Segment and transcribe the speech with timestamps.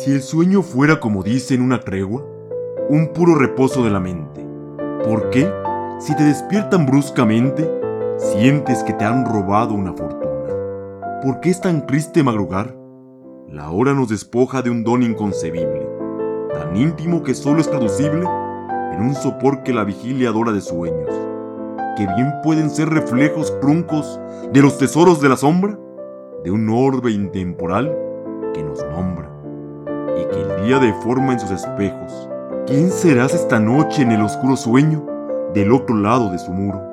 [0.00, 2.24] Si el sueño fuera como dicen una tregua,
[2.88, 4.42] un puro reposo de la mente,
[5.04, 5.46] ¿por qué,
[5.98, 7.70] si te despiertan bruscamente,
[8.16, 11.20] sientes que te han robado una fortuna?
[11.22, 12.74] ¿Por qué es tan triste madrugar?
[13.46, 15.86] La hora nos despoja de un don inconcebible,
[16.50, 18.26] tan íntimo que solo es traducible
[18.94, 21.14] en un sopor que la vigilia adora de sueños,
[21.98, 24.18] que bien pueden ser reflejos truncos
[24.50, 25.78] de los tesoros de la sombra,
[26.42, 27.94] de un orbe intemporal
[28.54, 29.29] que nos nombra
[30.30, 32.28] que el día deforma en sus espejos.
[32.66, 35.04] ¿Quién serás esta noche en el oscuro sueño
[35.54, 36.89] del otro lado de su muro?